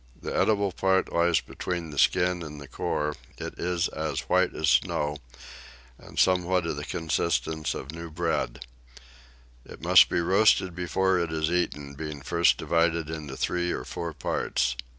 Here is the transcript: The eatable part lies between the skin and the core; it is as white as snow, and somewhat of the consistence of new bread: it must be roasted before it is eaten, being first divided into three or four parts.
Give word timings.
The 0.19 0.31
eatable 0.31 0.71
part 0.71 1.13
lies 1.13 1.41
between 1.41 1.91
the 1.91 1.99
skin 1.99 2.41
and 2.41 2.59
the 2.59 2.67
core; 2.67 3.15
it 3.37 3.53
is 3.59 3.87
as 3.89 4.21
white 4.21 4.51
as 4.55 4.67
snow, 4.67 5.17
and 5.99 6.17
somewhat 6.17 6.65
of 6.65 6.75
the 6.77 6.83
consistence 6.85 7.75
of 7.75 7.91
new 7.91 8.09
bread: 8.09 8.65
it 9.63 9.83
must 9.83 10.09
be 10.09 10.19
roasted 10.19 10.73
before 10.73 11.19
it 11.19 11.31
is 11.31 11.51
eaten, 11.51 11.93
being 11.93 12.23
first 12.23 12.57
divided 12.57 13.11
into 13.11 13.37
three 13.37 13.71
or 13.71 13.83
four 13.85 14.11
parts. 14.11 14.75